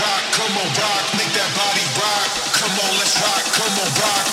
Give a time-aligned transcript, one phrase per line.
[0.00, 2.30] rock, come on, rock, make that body rock.
[2.58, 4.23] Come on, let's rock, come on, rock.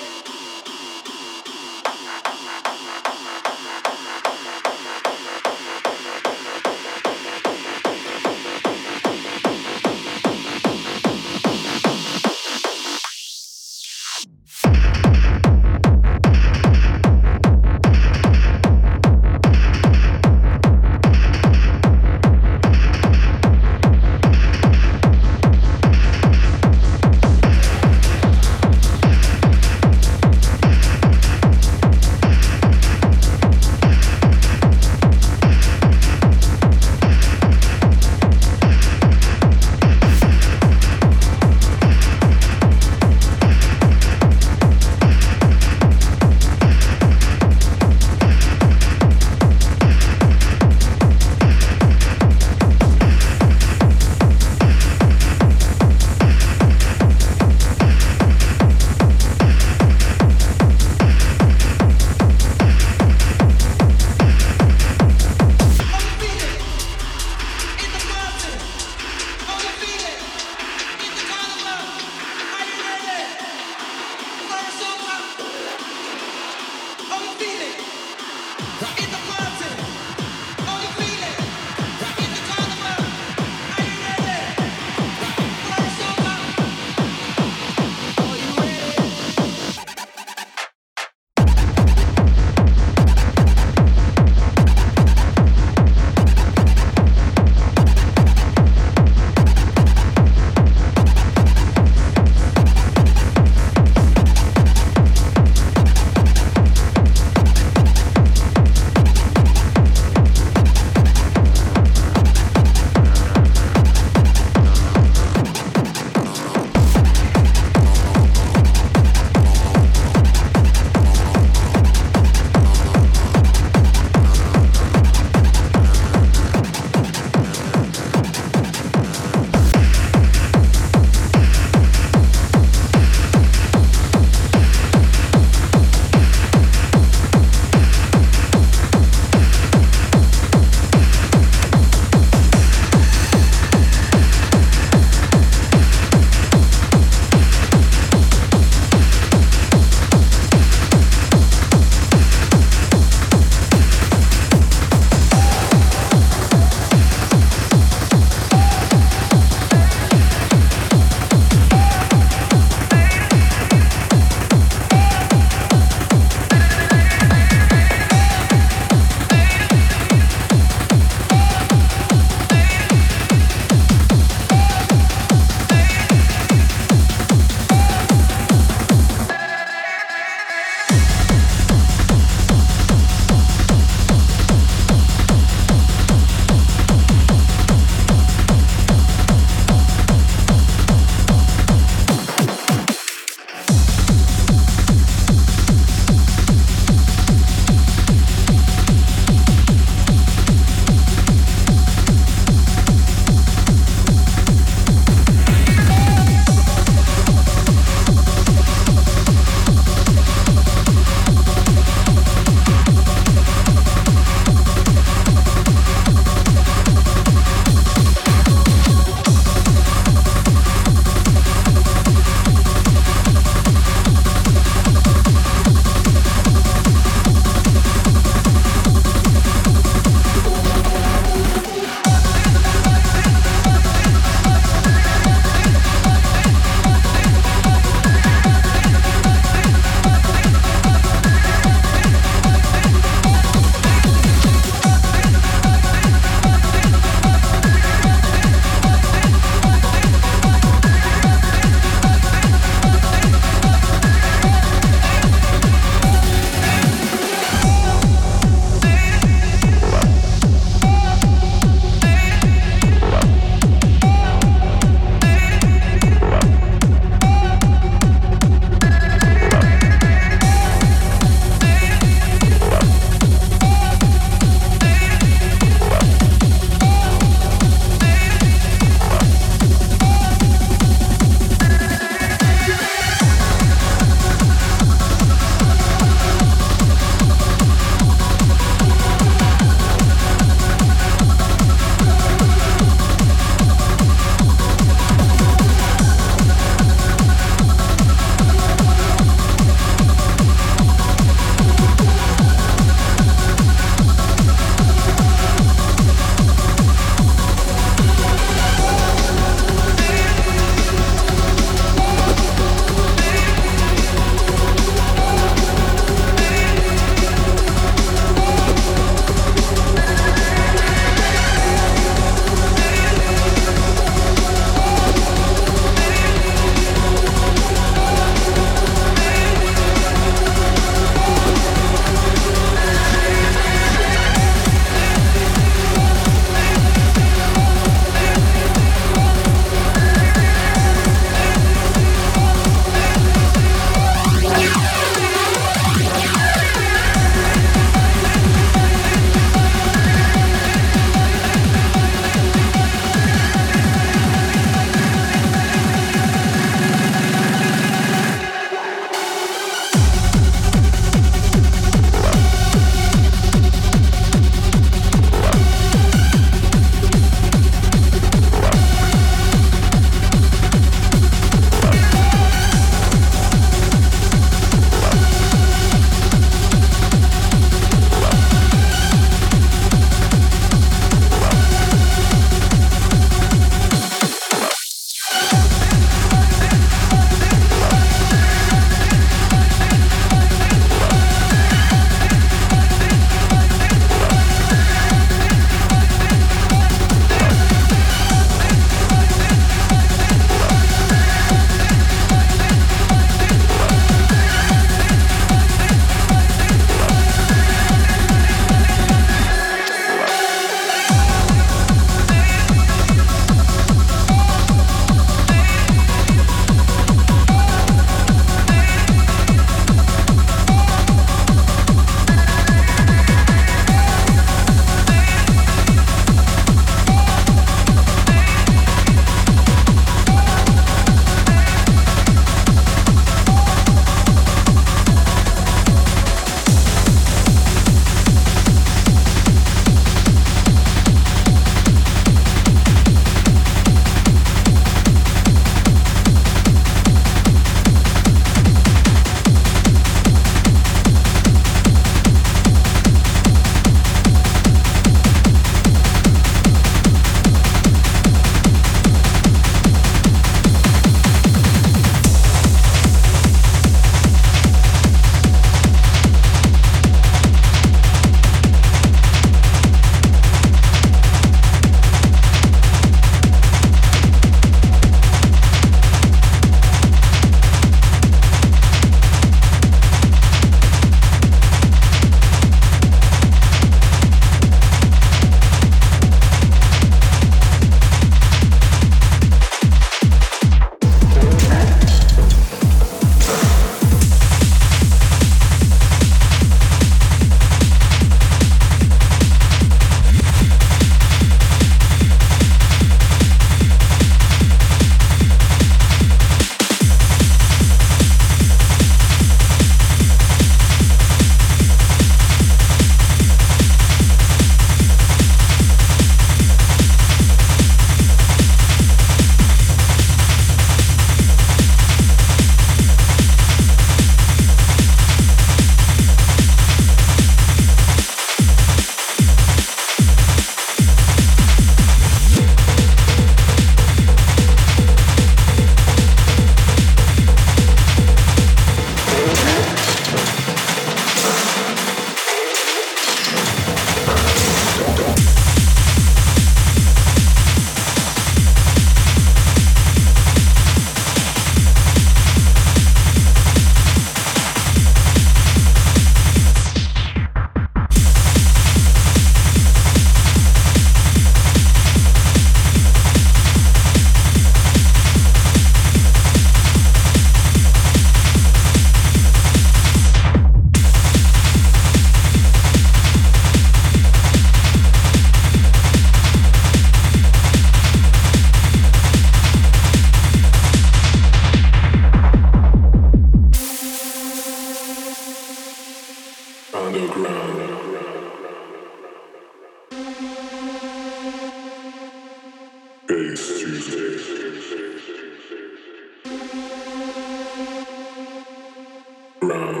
[599.63, 600.00] Underground.